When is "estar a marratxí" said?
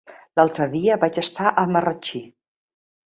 1.23-2.23